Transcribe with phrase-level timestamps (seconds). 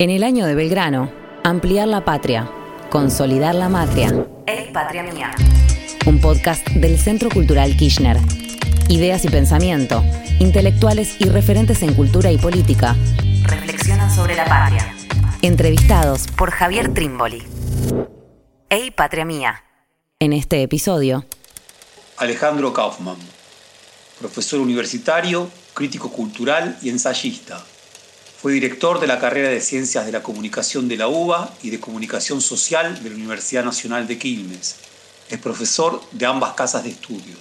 [0.00, 1.10] En el año de Belgrano,
[1.42, 2.48] ampliar la patria,
[2.90, 4.26] consolidar la matria.
[4.46, 5.32] Ey, patria mía.
[6.06, 8.16] Un podcast del Centro Cultural Kirchner.
[8.88, 10.04] Ideas y pensamiento,
[10.38, 12.94] intelectuales y referentes en cultura y política.
[13.42, 14.94] Reflexionan sobre la patria.
[15.42, 17.42] Entrevistados Por Javier Trimboli.
[18.70, 19.64] Ey, patria mía.
[20.20, 21.24] en este episodio.
[22.16, 23.16] Alejandro Kaufman,
[24.20, 27.64] profesor universitario, crítico cultural y ensayista.
[28.40, 31.80] Fue director de la carrera de Ciencias de la Comunicación de la UBA y de
[31.80, 34.76] Comunicación Social de la Universidad Nacional de Quilmes.
[35.28, 37.40] Es profesor de ambas casas de estudios.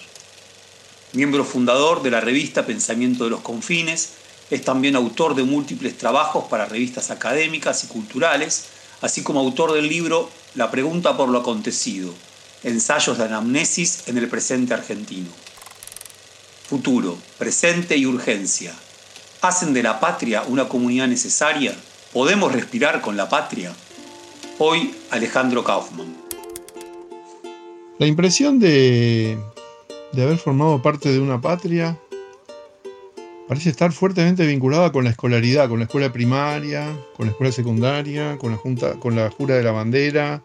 [1.14, 4.14] Miembro fundador de la revista Pensamiento de los Confines,
[4.50, 8.66] es también autor de múltiples trabajos para revistas académicas y culturales,
[9.02, 12.12] así como autor del libro La pregunta por lo acontecido,
[12.64, 15.30] ensayos de anamnesis en el presente argentino.
[16.68, 18.74] Futuro, presente y urgencia.
[19.42, 21.76] ¿Hacen de la patria una comunidad necesaria?
[22.12, 23.72] ¿Podemos respirar con la patria?
[24.58, 26.16] Hoy, Alejandro Kaufman.
[28.00, 29.38] La impresión de,
[30.14, 31.98] de haber formado parte de una patria
[33.48, 38.38] parece estar fuertemente vinculada con la escolaridad, con la escuela primaria, con la escuela secundaria,
[38.40, 40.42] con la, junta, con la jura de la bandera,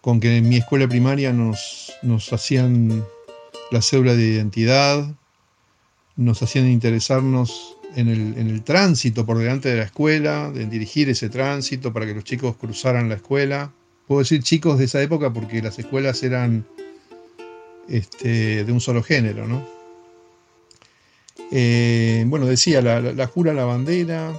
[0.00, 3.04] con que en mi escuela primaria nos, nos hacían
[3.70, 5.06] la cédula de identidad,
[6.16, 11.28] nos hacían interesarnos en el, en tránsito por delante de la escuela, de dirigir ese
[11.28, 13.72] tránsito para que los chicos cruzaran la escuela.
[14.06, 16.66] Puedo decir chicos de esa época porque las escuelas eran
[17.88, 19.66] este, de un solo género, ¿no?
[21.52, 24.32] Eh, bueno, decía, la, la, la jura, la bandera.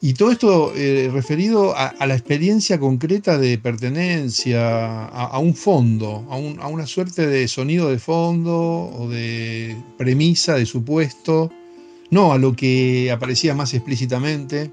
[0.00, 6.34] Y todo esto eh, referido a, la experiencia concreta de pertenencia a, un fondo, a,
[6.62, 11.50] a, una suerte de sonido de fondo o de premisa, de supuesto,
[12.10, 14.72] no a lo que aparecía más explícitamente.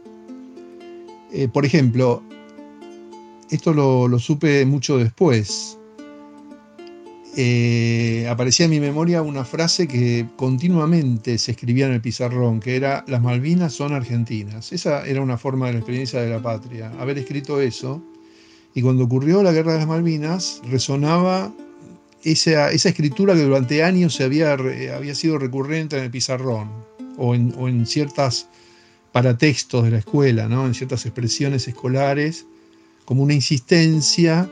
[1.32, 2.24] Eh, por ejemplo,
[3.50, 5.78] esto lo, supe mucho después
[7.36, 12.76] eh, aparecía en mi memoria una frase que continuamente se escribía en el pizarrón, que
[12.76, 14.72] era las Malvinas son argentinas.
[14.72, 18.04] Esa era una forma de la experiencia de la patria, haber escrito eso.
[18.76, 21.52] Y cuando ocurrió la guerra de las Malvinas, resonaba
[22.24, 26.70] esa, escritura que durante años se había sido recurrente en el pizarrón
[27.18, 28.48] o en, o ciertas
[29.12, 30.66] paratextos de la escuela, ¿no?
[30.66, 32.46] en ciertas expresiones escolares,
[33.06, 34.50] como una insistencia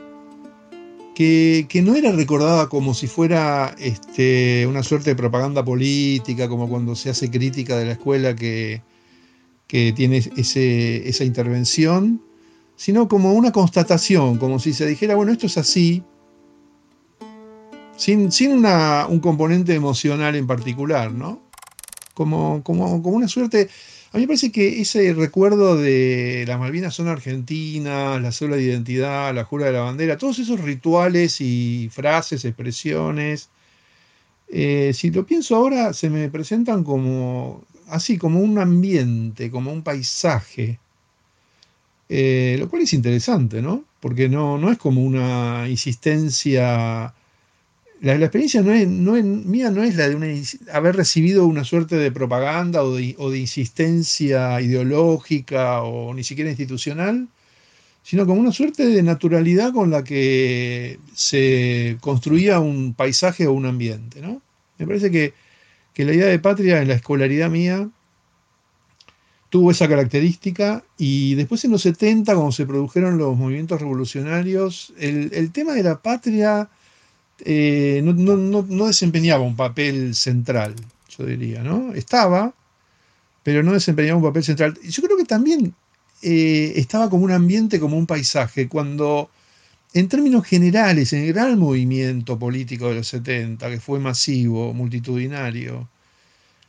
[1.14, 6.94] que, no era recordada como si fuera este, una suerte de propaganda política, como cuando
[6.94, 8.82] se hace crítica de la escuela que,
[9.68, 12.20] tiene esa intervención,
[12.76, 16.02] sino como una constatación, como si se dijera, bueno, esto es así,
[17.96, 18.30] sin,
[19.08, 21.40] un componente emocional en particular, ¿no?
[22.14, 23.68] Como, como, como una suerte...
[24.12, 28.64] A mí me parece que ese recuerdo de las Malvinas son argentinas, la cédula de
[28.64, 33.48] identidad, la jura de la bandera, todos esos rituales y frases, expresiones,
[34.54, 39.82] eh, si lo pienso ahora, se me presentan como así, como un ambiente, como un
[39.82, 40.78] paisaje,
[42.10, 43.84] eh, lo cual es interesante, ¿no?
[44.00, 47.14] Porque no, no es como una insistencia
[48.02, 50.26] la, experiencia no es, mía no es la de una,
[50.72, 57.28] haber recibido una suerte de propaganda o de, insistencia ideológica o ni siquiera institucional,
[58.02, 63.66] sino como una suerte de naturalidad con la que se construía un paisaje o un
[63.66, 64.20] ambiente.
[64.20, 64.42] ¿no?
[64.78, 65.32] Me parece que,
[65.94, 67.88] que la idea de patria en la escolaridad mía
[69.48, 75.52] tuvo esa característica y después en los 70, cuando se produjeron los movimientos revolucionarios, el
[75.52, 76.68] tema de la patria
[77.40, 80.74] eh, no, desempeñaba un papel central,
[81.08, 81.92] yo diría, ¿no?
[81.94, 82.54] Estaba,
[83.42, 84.78] pero no desempeñaba un papel central.
[84.82, 85.74] Yo creo que también
[86.22, 89.30] eh, estaba como un ambiente, como un paisaje, cuando
[89.94, 95.88] en términos generales, en el gran movimiento político de los 70, que fue masivo, multitudinario,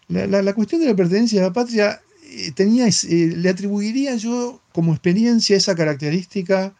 [0.10, 5.56] la, cuestión de la pertenencia a la patria eh, tenía, le atribuiría yo como experiencia
[5.56, 6.74] esa característica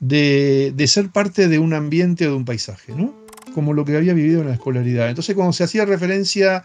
[0.00, 3.14] de, ser parte de un ambiente o de un paisaje, ¿no?
[3.54, 5.08] Como lo que había vivido en la escolaridad.
[5.08, 6.64] Entonces, cuando se hacía referencia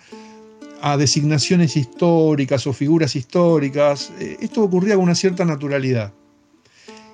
[0.81, 6.13] a designaciones históricas o figuras históricas, eh, esto ocurría con una cierta naturalidad.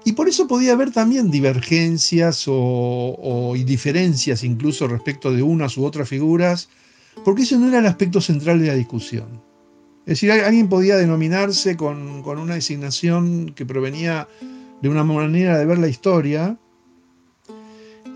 [0.04, 6.10] Y por eso podía haber también divergencias o, diferencias incluso respecto de unas u otras
[6.10, 6.70] figuras,
[7.24, 9.42] porque eso no era el aspecto central de la discusión.
[10.02, 14.28] Es decir, alguien podía denominarse con una designación que provenía
[14.82, 16.58] de una manera de ver la historia.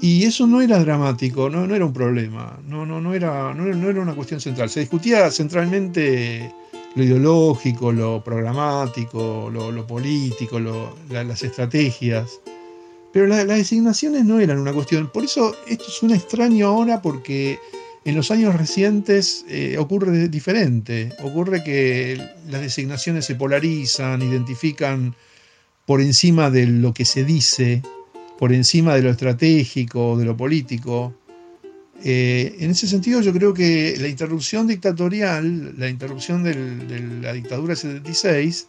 [0.01, 3.63] Y eso no era dramático, no, no era un problema, no, no, no, era, no,
[3.63, 4.69] no, era una cuestión central.
[4.69, 6.53] Se discutía centralmente
[6.95, 10.59] lo ideológico, lo programático, lo, político,
[11.09, 12.41] las estrategias.
[13.13, 15.07] Pero las designaciones no eran una cuestión.
[15.07, 17.57] Por eso esto es un extraño ahora porque
[18.03, 21.13] en los años recientes eh, ocurre diferente.
[21.23, 25.15] Ocurre que las designaciones se polarizan, identifican
[25.85, 27.81] por encima de lo que se dice,
[28.37, 31.13] por encima de lo estratégico, de lo político.
[32.03, 37.75] Eh, en ese sentido yo creo que la interrupción dictatorial, la interrupción de la dictadura
[37.75, 38.67] 76,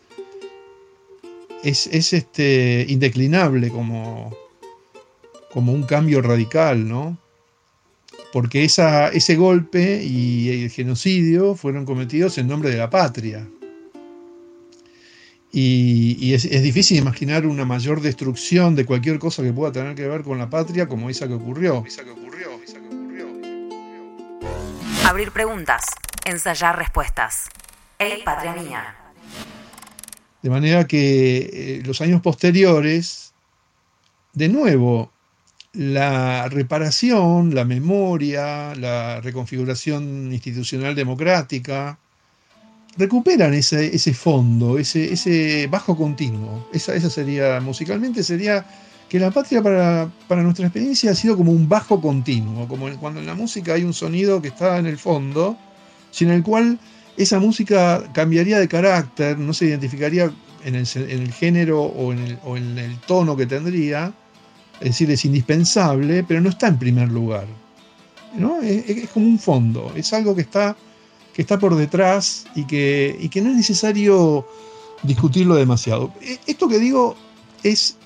[1.62, 4.36] es, este, indeclinable como,
[5.54, 7.18] un cambio radical, ¿no?
[8.32, 13.48] Porque ese golpe y el genocidio fueron cometidos en nombre de la patria.
[15.58, 20.22] Y, es, difícil imaginar una mayor destrucción de cualquier cosa que pueda tener que ver
[20.22, 21.82] con la patria como esa que ocurrió.
[25.06, 25.86] Abrir preguntas,
[26.26, 27.48] ensayar respuestas.
[27.98, 28.96] El patria mía.
[30.42, 31.38] De manera que
[31.78, 33.32] eh, los años posteriores,
[34.34, 35.10] de nuevo,
[35.72, 41.98] la reparación, la memoria, la reconfiguración institucional democrática,
[42.96, 46.68] recuperan ese, ese fondo, ese, ese, bajo continuo.
[46.72, 48.64] Esa, esa, sería, musicalmente, sería
[49.08, 53.20] que la patria para, para, nuestra experiencia ha sido como un bajo continuo, como cuando
[53.20, 55.56] en la música hay un sonido que está en el fondo,
[56.10, 56.78] sin el cual
[57.16, 60.32] esa música cambiaría de carácter, no se identificaría
[60.64, 64.12] en el, en el género o en el, o en el tono que tendría,
[64.80, 67.46] es decir, es indispensable, pero no está en primer lugar.
[68.36, 68.60] ¿no?
[68.60, 70.76] Es, es como un fondo, es algo que está
[71.36, 74.46] que está por detrás y que, que no es necesario
[75.02, 76.10] discutirlo demasiado.
[76.22, 77.14] E, esto que digo
[77.62, 77.98] es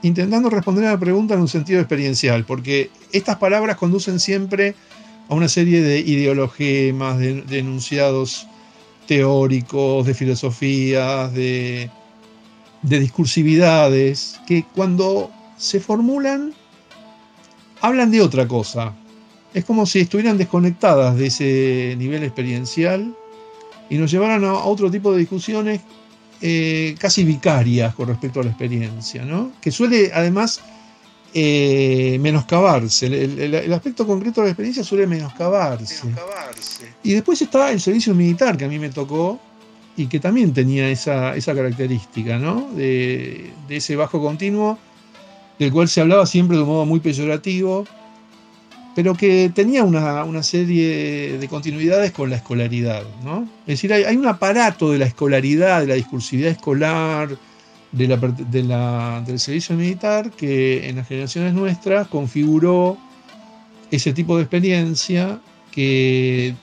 [0.00, 4.74] intentando responder a la pregunta en un sentido experiencial, porque estas palabras conducen siempre
[5.28, 8.46] a una serie de ideologías, de, enunciados
[9.06, 11.90] teóricos, de filosofías, de
[12.80, 16.54] discursividades, que cuando se formulan
[17.82, 18.94] hablan de otra cosa,
[19.54, 23.14] es como si estuvieran desconectadas de ese nivel experiencial
[23.90, 25.80] y nos llevaran a otro tipo de discusiones
[26.40, 29.52] eh, casi vicarias con respecto a la experiencia, ¿no?
[29.60, 30.60] que suele además
[31.34, 33.06] eh, menoscabarse.
[33.06, 36.08] El, aspecto concreto de la experiencia suele menoscabarse.
[37.02, 39.38] Y después está el servicio militar que a mí me tocó
[39.96, 42.70] y que también tenía esa, característica ¿no?
[42.74, 44.78] de, de ese bajo continuo
[45.58, 47.86] del cual se hablaba siempre de un modo muy peyorativo
[48.94, 53.02] pero que tenía una, serie de continuidades con la escolaridad.
[53.24, 53.42] ¿no?
[53.66, 57.36] Es decir, hay, un aparato de la escolaridad, de la discursividad escolar,
[57.92, 58.08] de
[58.62, 62.98] la, del servicio militar, que en las generaciones nuestras configuró
[63.90, 65.40] ese tipo de experiencia
[65.70, 66.54] que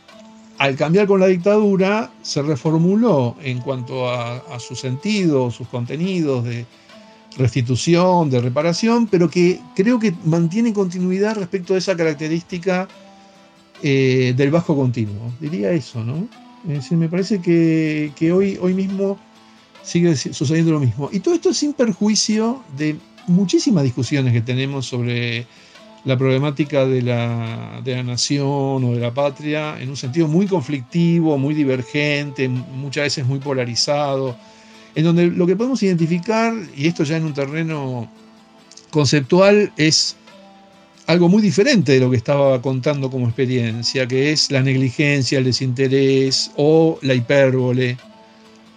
[0.57, 6.43] al cambiar con la dictadura se reformuló en cuanto a, a su sentido, sus contenidos
[6.43, 6.65] de,
[7.39, 12.88] restitución, de reparación, pero que creo que mantiene continuidad respecto a esa característica
[13.81, 15.31] eh, del bajo continuo.
[15.39, 16.27] Diría eso, ¿no?
[16.68, 19.18] Es decir, me parece que, hoy, hoy mismo
[19.81, 21.09] sigue sucediendo lo mismo.
[21.12, 22.97] Y todo esto sin perjuicio de
[23.27, 25.47] muchísimas discusiones que tenemos sobre
[26.03, 30.45] la problemática de la, de la, nación o de la patria en un sentido muy
[30.47, 34.36] conflictivo, muy divergente, muchas veces muy polarizado
[34.95, 38.12] en donde lo que podemos identificar, y esto ya en un terreno
[38.91, 40.15] conceptual, es
[41.08, 45.46] algo muy diferente de lo que estaba contando como experiencia, que es la negligencia, el
[45.46, 47.98] desinterés o la hipérbole,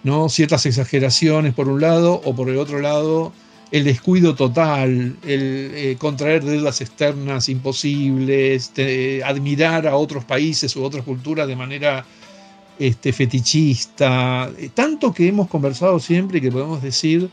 [0.03, 0.29] ¿no?
[0.29, 3.33] ciertas exageraciones por un lado o por el otro lado
[3.73, 8.71] el descuido total, el eh, contraer deudas externas imposibles,
[9.25, 12.05] admirar a otros países u otras culturas de manera
[12.79, 17.29] este, fetichista, eh, tanto que hemos conversado siempre y que podemos decir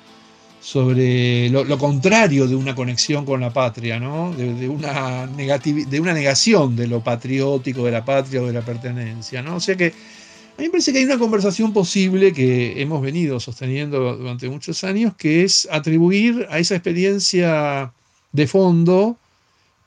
[0.60, 4.34] sobre lo, contrario de una conexión con la patria, ¿no?
[4.34, 9.42] de, una de una negación de lo patriótico, de la patria o de la pertenencia.
[9.42, 9.56] ¿no?
[9.56, 13.40] O sea que a mí me parece que hay una conversación posible que hemos venido
[13.40, 17.90] sosteniendo durante muchos años, que es atribuir a esa experiencia
[18.32, 19.16] de fondo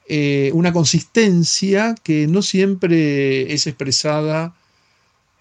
[0.08, 4.56] eh, una consistencia que no siempre es expresada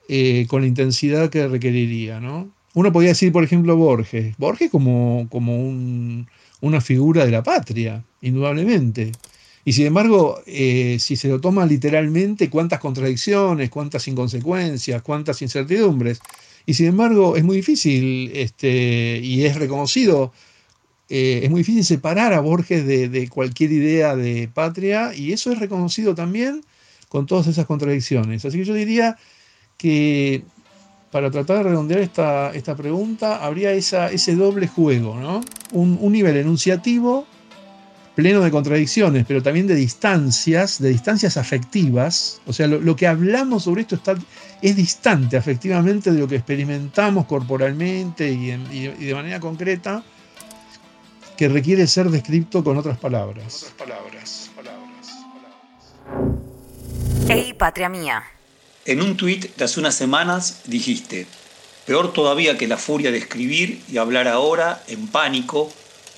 [0.08, 2.20] eh, con la intensidad que requeriría.
[2.20, 2.50] ¿no?
[2.74, 4.36] Uno podría decir, por ejemplo, Borges.
[4.38, 5.68] Borges como, como
[6.60, 9.12] una figura de la patria, indudablemente.
[9.64, 16.20] Y sin embargo, eh, si se lo toma literalmente, cuántas contradicciones, cuántas inconsecuencias, cuántas incertidumbres.
[16.66, 20.32] Y sin embargo, es muy difícil, este, y es reconocido,
[21.08, 25.52] eh, es muy difícil separar a Borges de, de, cualquier idea de patria, y eso
[25.52, 26.64] es reconocido también
[27.08, 28.44] con todas esas contradicciones.
[28.44, 29.16] Así que yo diría
[29.76, 30.44] que
[31.10, 35.42] para tratar de redondear esta, esta pregunta, habría esa, ese doble juego, ¿no?
[35.72, 37.26] Un, un nivel enunciativo
[38.14, 42.40] pleno de contradicciones, pero también de distancias, de distancias afectivas.
[42.46, 44.14] O sea, lo, que hablamos sobre esto está,
[44.60, 48.50] es distante afectivamente de lo que experimentamos corporalmente y,
[49.06, 50.02] de manera concreta,
[51.36, 53.62] que requiere ser descrito con otras palabras.
[53.62, 55.08] Otras palabras, palabras,
[56.06, 57.28] palabras.
[57.28, 58.22] Hey, patria mía.
[58.84, 61.28] En un tuit de hace unas semanas dijiste,
[61.86, 65.72] peor todavía que la furia de escribir y hablar ahora en pánico,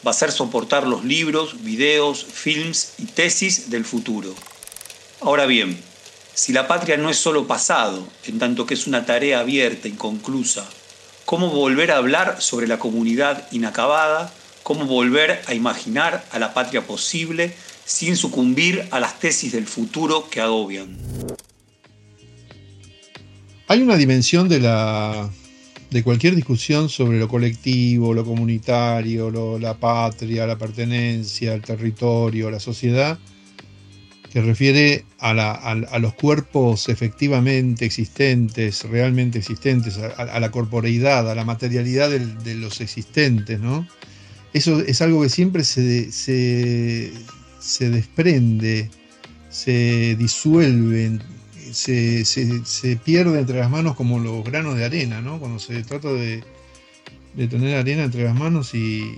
[0.06, 4.34] va a ser soportar los libros, videos, films y tesis del futuro.
[5.20, 5.78] Ahora bien,
[6.32, 10.66] si la patria no es solo pasado, en tanto que es una tarea abierta, inconclusa,
[11.26, 14.32] ¿cómo volver a hablar sobre la comunidad inacabada?
[14.62, 17.54] ¿Cómo volver a imaginar a la patria posible
[17.84, 20.96] sin sucumbir a las tesis del futuro que agobian?
[23.74, 25.28] Hay una dimensión de la
[25.90, 32.60] de cualquier discusión sobre lo colectivo, lo comunitario, la patria, la pertenencia, el territorio, la
[32.60, 33.18] sociedad,
[34.32, 42.10] que refiere a, los cuerpos efectivamente existentes, realmente existentes, a, la corporeidad, a la materialidad
[42.10, 43.58] de, los existentes.
[44.52, 48.88] Eso es algo que siempre se, se desprende,
[49.50, 51.18] se disuelve
[51.74, 55.38] se, pierde entre las manos como los granos de arena, ¿no?
[55.38, 56.42] Cuando se trata de,
[57.36, 59.16] tener arena entre las manos y,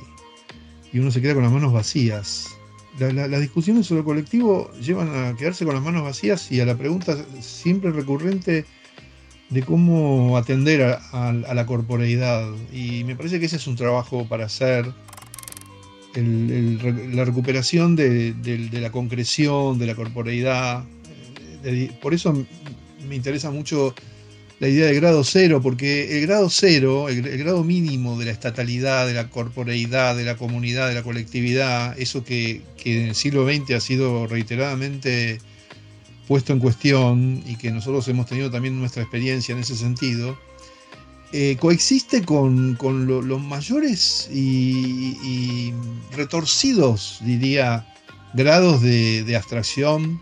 [0.94, 2.56] uno se queda con las manos vacías.
[2.98, 6.74] las discusiones sobre el colectivo llevan a quedarse con las manos vacías y a la
[6.74, 8.64] pregunta siempre recurrente
[9.50, 12.48] de cómo atender a, la corporeidad.
[12.72, 14.92] Y me parece que ese es un trabajo para hacer.
[16.14, 20.84] la recuperación de, de, la concreción, de la corporeidad,
[22.00, 22.32] por eso
[23.08, 23.94] me interesa mucho
[24.58, 29.06] la idea del grado cero, porque el grado cero, el, grado mínimo de la estatalidad,
[29.06, 33.72] de la corporeidad, de la comunidad, de la colectividad, eso que, en el siglo XX
[33.72, 35.40] ha sido reiteradamente
[36.26, 40.38] puesto en cuestión y que nosotros hemos tenido también nuestra experiencia en ese sentido,
[41.32, 45.72] eh, coexiste con, los mayores y,
[46.12, 47.86] retorcidos, diría,
[48.32, 50.20] grados de abstracción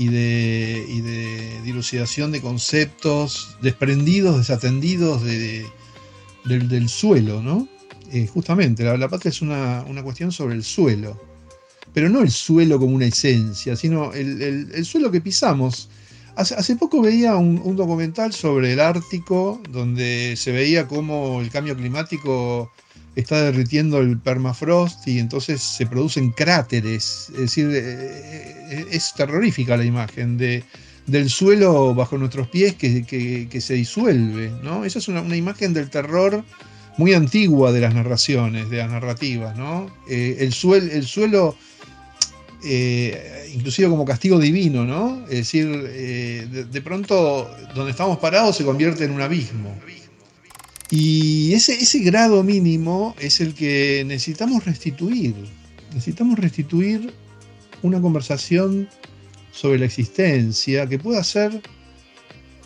[0.00, 5.66] y de, y de dilucidación de conceptos desprendidos, desatendidos de,
[6.46, 7.68] del, suelo, ¿no?
[8.10, 11.20] Eh, justamente, la, patria es una, cuestión sobre el suelo,
[11.92, 15.90] pero no el suelo como una esencia, sino el, suelo que pisamos.
[16.36, 21.76] Hace, hace poco veía un, documental sobre el Ártico, donde se veía cómo el cambio
[21.76, 22.70] climático
[23.16, 27.30] está derritiendo el permafrost y entonces se producen cráteres.
[27.34, 27.80] Es decir, eh,
[28.70, 30.64] eh, es terrorífica la imagen de,
[31.06, 34.52] del suelo bajo nuestros pies que, se disuelve.
[34.62, 34.84] ¿no?
[34.84, 36.44] Esa es una, imagen del terror
[36.96, 39.56] muy antigua de las narraciones, de las narrativas.
[39.56, 39.90] ¿no?
[40.08, 40.54] Eh, el,
[40.90, 41.56] el suelo,
[42.62, 45.24] inclusive como castigo divino, ¿no?
[45.24, 49.74] es decir, de, de pronto donde estamos parados se convierte en un abismo.
[50.90, 55.34] Y ese, ese grado mínimo es el que necesitamos restituir.
[55.94, 57.14] Necesitamos restituir
[57.82, 58.88] una conversación
[59.52, 61.62] sobre la existencia que pueda ser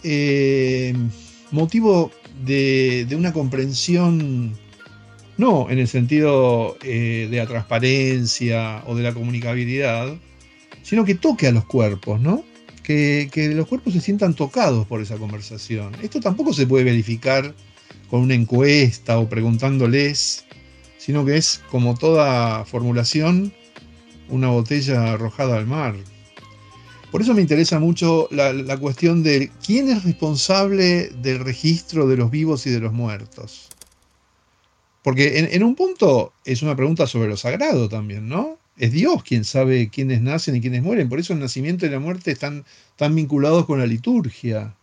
[0.02, 0.94] eh,
[1.50, 2.10] motivo
[2.44, 4.56] de, una comprensión,
[5.36, 10.14] no en el sentido eh, de la transparencia o de la comunicabilidad,
[10.82, 12.44] sino que toque a los cuerpos, ¿no?
[12.82, 15.92] Que, que los cuerpos se sientan tocados por esa conversación.
[16.02, 17.54] Esto tampoco se puede verificar
[18.10, 20.44] con una encuesta o preguntándoles,
[20.98, 23.52] sino que es como toda formulación
[24.28, 25.94] una botella arrojada al mar.
[27.10, 32.30] Por eso me interesa mucho la, cuestión de quién es responsable del registro de los
[32.30, 33.68] vivos y de los muertos.
[35.04, 38.58] Porque en, un punto es una pregunta sobre lo sagrado también, ¿no?
[38.76, 41.08] Es Dios quien sabe quiénes nacen y quiénes mueren.
[41.08, 42.64] Por eso el nacimiento y la muerte están
[43.14, 44.74] vinculados con la liturgia.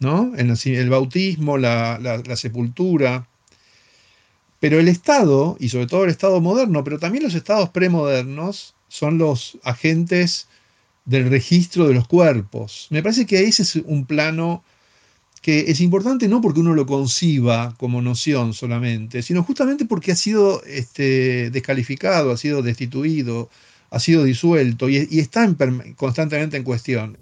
[0.00, 0.32] ¿no?
[0.36, 3.28] El, bautismo, la, sepultura.
[4.60, 9.18] Pero el Estado, y sobre todo el Estado moderno, pero también los estados premodernos, son
[9.18, 10.48] los agentes
[11.04, 12.88] del registro de los cuerpos.
[12.90, 14.64] Me parece que ese es un plano
[15.46, 20.16] que es importante no porque uno lo conciba como noción solamente, sino justamente porque ha
[20.16, 23.48] sido este, descalificado, ha sido destituido,
[23.90, 25.48] ha sido disuelto y, está
[25.94, 27.16] constantemente en cuestión.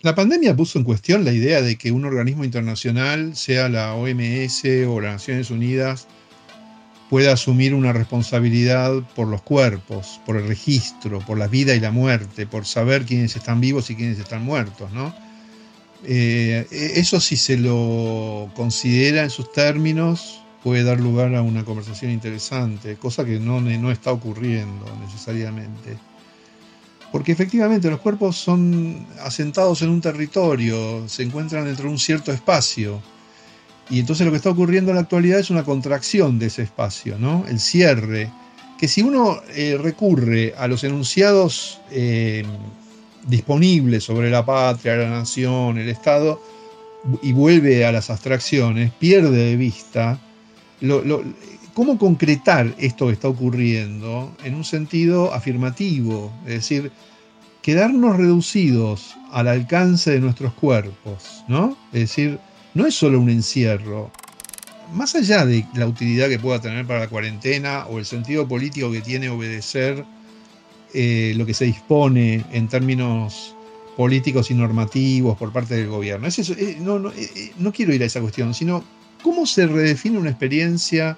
[0.00, 4.64] La pandemia puso en cuestión la idea de que un organismo internacional, sea la OMS
[4.88, 6.08] o las Naciones Unidas,
[7.10, 11.90] pueda asumir una responsabilidad por los cuerpos, por el registro, por la vida y la
[11.90, 15.14] muerte, por saber quiénes están vivos y quiénes están muertos, ¿no?
[16.04, 22.10] Eh, eso si se lo considera en sus términos puede dar lugar a una conversación
[22.10, 25.98] interesante, cosa que no, no está ocurriendo necesariamente.
[27.10, 32.32] Porque efectivamente los cuerpos son asentados en un territorio, se encuentran dentro de un cierto
[32.32, 33.02] espacio.
[33.90, 37.18] Y entonces lo que está ocurriendo en la actualidad es una contracción de ese espacio,
[37.18, 37.44] ¿no?
[37.48, 38.30] El cierre.
[38.78, 42.44] Que si uno eh, recurre a los enunciados eh,
[43.26, 46.40] disponible sobre la patria, la nación, el Estado,
[47.22, 50.18] y vuelve a las abstracciones, pierde de vista
[51.74, 56.92] cómo concretar esto que está ocurriendo en un sentido afirmativo, es decir,
[57.62, 61.76] quedarnos reducidos al alcance de nuestros cuerpos, ¿no?
[61.92, 62.38] Es decir,
[62.74, 64.10] no es solo un encierro.
[64.92, 68.92] Más allá de la utilidad que pueda tener para la cuarentena o el sentido político
[68.92, 70.04] que tiene obedecer
[70.94, 73.56] eh, lo que se dispone en términos
[73.96, 76.28] políticos y normativos por parte del gobierno.
[76.28, 78.84] Eh, no, eh, no, quiero ir a esa cuestión, sino
[79.22, 81.16] cómo se redefine una experiencia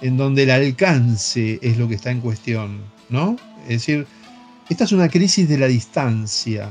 [0.00, 3.36] en donde el alcance es lo que está en cuestión, ¿no?
[3.64, 4.06] Es decir,
[4.68, 6.68] esta es una crisis de la distancia.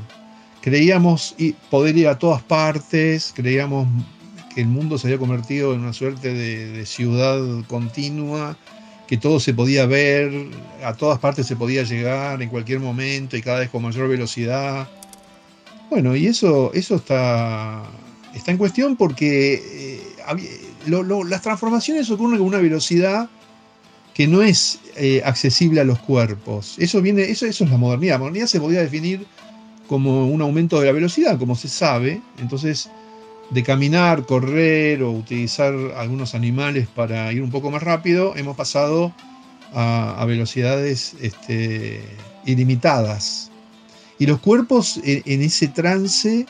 [0.61, 1.35] Creíamos
[1.69, 3.87] poder ir a todas partes, creíamos
[4.55, 8.57] que el mundo se había convertido en una suerte de ciudad continua
[9.09, 10.31] que todo se podía ver,
[10.85, 14.87] a todas partes se podía llegar en cualquier momento y cada vez con mayor velocidad.
[15.89, 17.89] Bueno, y eso, eso está,
[18.35, 20.45] está en cuestión porque eh,
[21.25, 23.27] las transformaciones ocurren con una velocidad
[24.13, 26.75] que no es eh, accesible a los cuerpos.
[26.77, 28.13] Eso, viene, eso, eso es la modernidad.
[28.13, 29.25] La modernidad se podía definir
[29.87, 32.21] como un aumento de la velocidad, como se sabe.
[32.37, 32.91] Entonces,
[33.49, 39.13] de caminar, correr o utilizar algunos animales para ir un poco más rápido, hemos pasado
[39.73, 42.01] a, velocidades este,
[42.45, 43.51] ilimitadas.
[44.19, 46.45] Y los cuerpos en, ese trance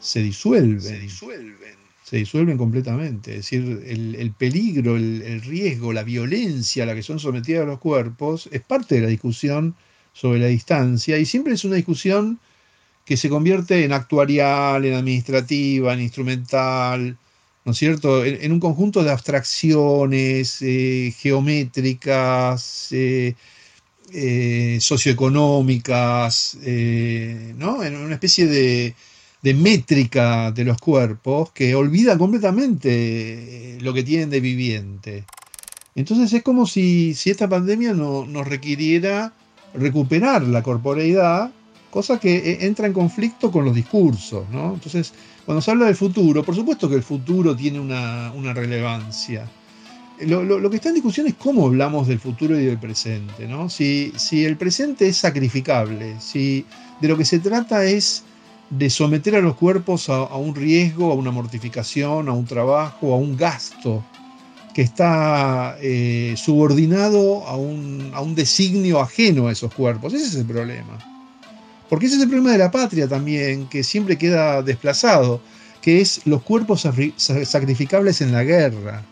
[0.00, 0.80] se disuelven.
[0.80, 1.72] Se disuelven.
[2.04, 3.32] Se disuelven completamente.
[3.32, 7.78] Es decir, el, peligro, el, el, riesgo, la violencia a la que son sometidos los
[7.78, 9.74] cuerpos es parte de la discusión
[10.12, 12.38] sobre la distancia y siempre es una discusión
[13.04, 17.16] que se convierte en actuarial, en administrativa, en instrumental,
[17.64, 18.24] ¿no es cierto?
[18.24, 23.34] En, un conjunto de abstracciones eh, geométricas, eh,
[24.12, 26.56] eh, socioeconómicas,
[27.56, 27.82] ¿no?
[27.82, 28.94] En una especie de,
[29.42, 35.24] de, métrica de los cuerpos que olvida completamente lo que tienen de viviente.
[35.94, 39.32] Entonces es como si, si esta pandemia no, nos requiriera
[39.74, 41.52] recuperar la corporeidad
[41.92, 44.72] cosa que eh, entra en conflicto con los discursos, ¿no?
[44.72, 45.12] Entonces,
[45.44, 49.46] cuando se habla del futuro, por supuesto que el futuro tiene una, relevancia.
[50.20, 53.68] Lo, que está en discusión es cómo hablamos del futuro y del presente, ¿no?
[53.68, 56.64] Si, el presente es sacrificable, si
[57.02, 58.24] de lo que se trata es
[58.70, 63.18] de someter a los cuerpos a, un riesgo, a una mortificación, a un trabajo, a
[63.18, 64.02] un gasto
[64.72, 70.14] que está eh, subordinado a un designio ajeno a esos cuerpos.
[70.14, 71.11] Ese es el problema.
[71.92, 75.42] Porque ese es el problema de la patria también, que siempre queda desplazado,
[75.82, 79.02] que es los cuerpos sacrificables en la guerra.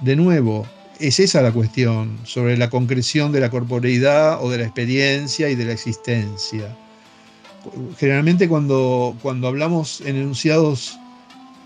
[0.00, 0.66] De nuevo,
[0.98, 5.54] es esa la cuestión, sobre la concreción de la corporeidad o de la experiencia y
[5.54, 6.76] de la existencia.
[7.98, 10.98] Generalmente cuando, cuando hablamos en enunciados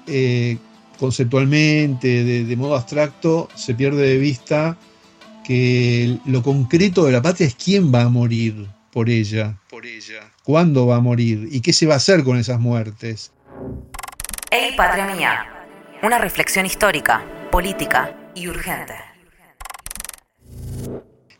[0.07, 0.59] eh,
[0.99, 4.77] conceptualmente, de, de modo abstracto, se pierde de vista
[5.47, 9.59] que lo concreto de la patria es quién va a morir, por ella.
[9.69, 10.33] Por ella.
[10.45, 11.49] ¿Cuándo va a morir?
[11.51, 13.33] ¿Y qué se va a hacer con esas muertes?
[14.53, 15.67] Ey, patria mía.
[16.05, 18.95] Una reflexión histórica, política y urgente.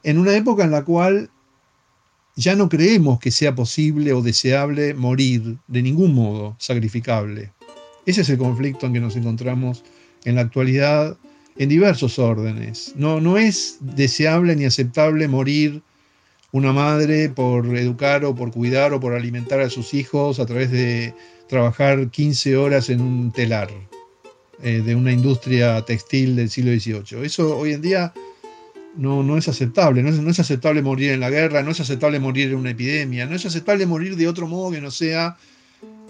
[0.03, 1.31] En una época en la cual
[2.35, 7.53] ya no creemos que sea posible o deseable morir de ningún modo sacrificable.
[8.05, 9.85] Ese es el conflicto en que nos encontramos
[10.25, 11.17] en la actualidad
[11.57, 12.95] en diversos órdenes.
[12.97, 15.85] No, no es deseable ni aceptable morir
[16.55, 20.71] una madre por educar o por cuidar o por alimentar a sus hijos a través
[20.71, 21.13] de
[21.49, 23.69] trabajar 15 horas en un telar
[24.63, 27.27] eh, de una industria textil del siglo XVIII.
[27.27, 28.13] Eso hoy en día
[28.97, 30.01] no, no es aceptable.
[30.05, 32.71] No es, no es, aceptable morir en la guerra, no es aceptable morir en una
[32.71, 35.37] epidemia, no es aceptable morir de otro modo que no sea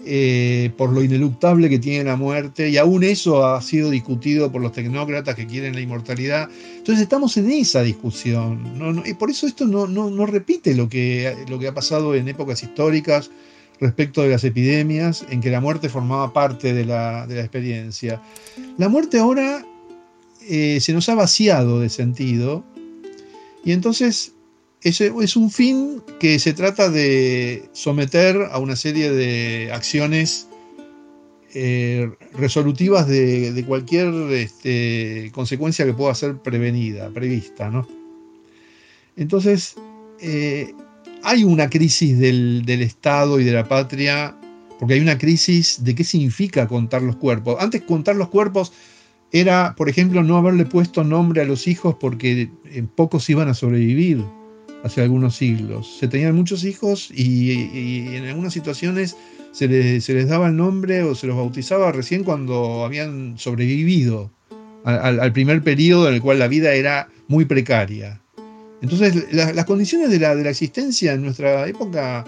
[0.07, 4.61] eh, por lo ineluctable que tiene la muerte, y aún eso ha sido discutido por
[4.61, 6.47] los tecnócratas que quieren la inmortalidad.
[6.77, 11.57] Entonces estamos en esa discusión, y por eso esto no, no, repite lo que, lo
[11.57, 13.31] que ha pasado en épocas históricas
[13.79, 18.21] respecto de las epidemias, en que la muerte formaba parte de la, experiencia.
[18.77, 19.65] La muerte ahora
[20.47, 22.63] eh, se nos ha vaciado de sentido,
[23.63, 24.34] y entonces
[24.85, 30.47] es, es un fin que se trata de someter a una serie de acciones
[31.55, 37.71] eh, resolutivas de, cualquier este, consecuencia que pueda ser prevenida, prevista.
[37.71, 37.87] ¿no?
[39.15, 39.73] Entonces,
[40.21, 40.71] eh,
[41.23, 44.37] hay una crisis del, Estado y de la patria,
[44.77, 47.57] porque hay una crisis de qué significa contar los cuerpos.
[47.59, 48.71] Antes contar los cuerpos
[49.31, 53.55] era, por ejemplo, no haberle puesto nombre a los hijos porque en pocos iban a
[53.55, 54.23] sobrevivir
[54.85, 55.97] hace algunos siglos.
[55.99, 59.17] Se tenían muchos hijos y en algunas situaciones
[59.55, 64.29] se, les daba el nombre o se los bautizaba recién cuando habían sobrevivido
[64.83, 68.21] al, primer periodo en el cual la vida era muy precaria.
[68.81, 72.25] Entonces, las condiciones de la, existencia en nuestra época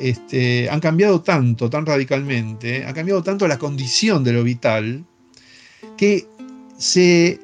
[0.00, 5.04] este, han cambiado tanto, tan radicalmente, ha cambiado tanto la condición de lo vital,
[5.96, 6.26] que
[6.76, 7.40] se,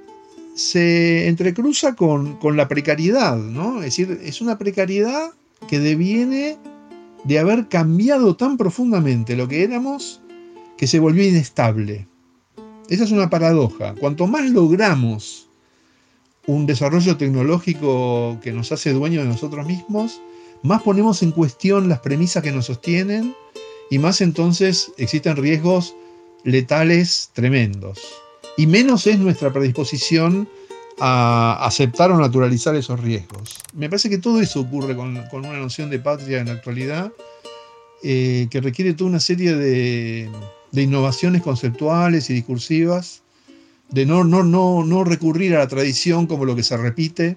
[0.54, 3.78] se entrecruza con, con, la precariedad, ¿no?
[3.78, 5.32] Es decir, es una precariedad
[5.68, 6.56] que deviene
[7.24, 10.20] de haber cambiado tan profundamente lo que éramos
[10.76, 12.06] que se volvió inestable.
[12.88, 13.94] Esa es una paradoja.
[13.94, 15.48] Cuanto más logramos
[16.46, 20.20] un desarrollo tecnológico que nos hace dueño de nosotros mismos,
[20.62, 23.34] más ponemos en cuestión las premisas que nos sostienen
[23.90, 25.94] y más entonces existen riesgos
[26.44, 28.23] letales tremendos.
[28.56, 30.48] Y menos es nuestra predisposición
[31.00, 33.58] a aceptar o naturalizar esos riesgos.
[33.72, 37.12] Me parece que todo eso ocurre con, una noción de patria en la actualidad
[38.02, 40.30] eh, que requiere toda una serie de,
[40.72, 43.22] innovaciones conceptuales y discursivas,
[43.90, 47.36] de no, no, no, no recurrir a la tradición como lo que se repite,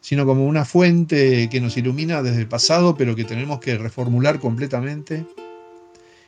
[0.00, 4.38] sino como una fuente que nos ilumina desde el pasado, pero que tenemos que reformular
[4.38, 5.26] completamente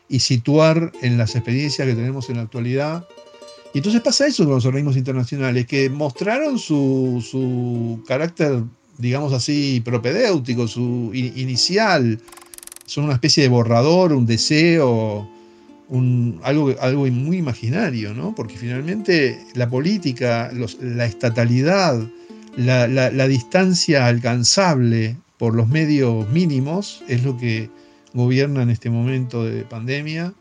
[0.08, 3.06] y situar en las experiencias que tenemos en la actualidad
[3.72, 8.64] y entonces pasa eso con los organismos internacionales, que mostraron su, carácter,
[8.98, 12.18] digamos así, propedéutico, su inicial.
[12.86, 15.28] Son una especie de borrador, un deseo,
[15.88, 18.34] un, algo, algo muy imaginario, ¿no?
[18.34, 22.00] Porque finalmente la política, la estatalidad,
[22.56, 27.70] la, la distancia alcanzable por los medios mínimos es lo que
[28.14, 30.34] gobierna en este momento de pandemia.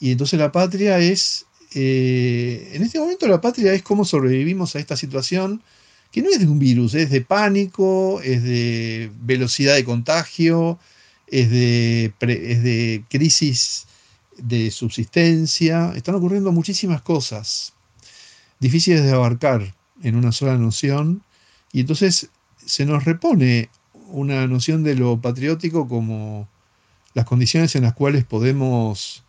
[0.00, 4.78] Y entonces la patria es eh, en este momento la patria es cómo sobrevivimos a
[4.78, 5.62] esta situación,
[6.12, 10.78] que no es de un virus, es de pánico, es de velocidad de contagio,
[11.26, 13.86] es de, es de crisis
[14.38, 15.92] de subsistencia.
[15.96, 17.72] Están ocurriendo muchísimas cosas
[18.60, 21.22] difíciles de abarcar en una sola noción,
[21.72, 22.30] y entonces
[22.64, 23.68] se nos repone
[24.08, 26.48] una noción de lo patriótico como
[27.14, 29.24] las condiciones en las cuales podemos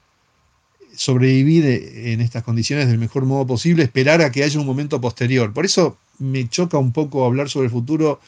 [0.97, 5.53] sobrevivir en estas condiciones del mejor modo posible, esperar a que haya un momento posterior.
[5.53, 8.19] Por eso me choca un poco hablar sobre el futuro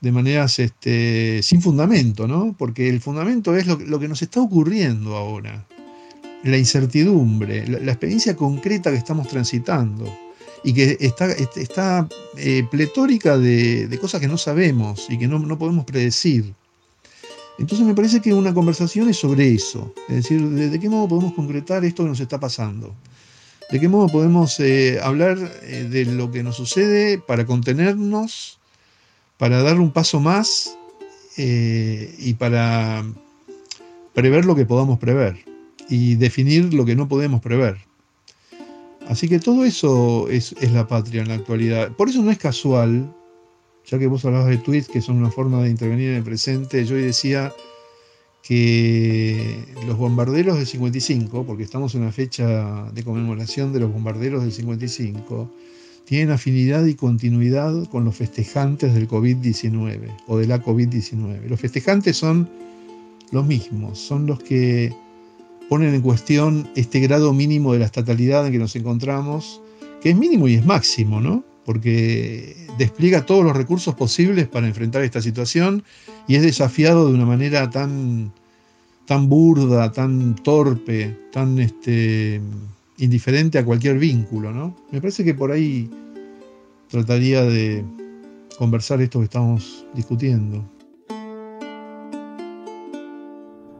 [0.00, 2.54] de maneras este, sin fundamento, ¿no?
[2.58, 5.66] Porque el fundamento es lo, que nos está ocurriendo ahora,
[6.42, 10.14] la incertidumbre, la, experiencia concreta que estamos transitando
[10.62, 15.58] y que está, está eh, pletórica de, cosas que no sabemos y que no, no
[15.58, 16.52] podemos predecir.
[17.58, 21.34] Entonces me parece que una conversación es sobre eso, es decir, de, qué modo podemos
[21.34, 22.94] concretar esto que nos está pasando,
[23.70, 28.58] de qué modo podemos eh, hablar eh, de lo que nos sucede para contenernos,
[29.38, 30.76] para dar un paso más
[31.36, 33.04] eh, y para
[34.14, 35.44] prever lo que podamos prever
[35.88, 37.78] y definir lo que no podemos prever.
[39.06, 41.92] Así que todo eso es, es la patria en la actualidad.
[41.92, 43.12] Por eso no es casual
[43.86, 46.84] ya que vos hablabas de tweets, que son una forma de intervenir en el presente,
[46.84, 47.52] yo hoy decía
[48.42, 54.42] que los bombarderos del 55, porque estamos en una fecha de conmemoración de los bombarderos
[54.42, 55.50] del 55,
[56.04, 61.48] tienen afinidad y continuidad con los festejantes del COVID-19 o de la COVID-19.
[61.48, 62.48] Los festejantes son
[63.30, 64.94] los mismos, son los que
[65.70, 69.62] ponen en cuestión este grado mínimo de la estatalidad en que nos encontramos,
[70.02, 71.42] que es mínimo y es máximo, ¿no?
[71.64, 75.82] Porque despliega todos los recursos posibles para enfrentar esta situación
[76.28, 78.32] y es desafiado de una manera tan,
[79.06, 82.40] tan burda, tan torpe, tan este,
[82.98, 84.52] indiferente a cualquier vínculo.
[84.52, 84.76] ¿no?
[84.90, 85.90] Me parece que por ahí
[86.88, 87.84] trataría de
[88.58, 90.64] conversar esto que estamos discutiendo.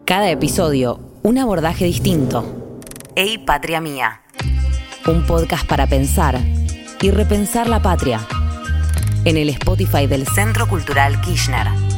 [0.05, 2.81] Cada episodio, un abordaje distinto.
[3.16, 4.20] Ey, patria mía.
[5.07, 6.40] Un podcast para pensar
[7.05, 8.19] y repensar la patria.
[9.27, 11.93] En el Spotify del Centro Cultural Kirchner.